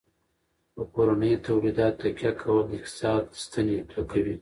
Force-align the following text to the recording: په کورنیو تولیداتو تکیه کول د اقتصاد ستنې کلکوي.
په 0.73 0.81
کورنیو 0.93 1.43
تولیداتو 1.45 1.99
تکیه 2.03 2.31
کول 2.41 2.63
د 2.67 2.71
اقتصاد 2.79 3.23
ستنې 3.43 3.77
کلکوي. 3.91 4.35